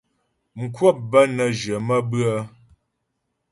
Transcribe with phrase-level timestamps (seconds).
[0.59, 2.39] Mkwəp bə́ nə́ jyə̀ maə́bʉə́'ə.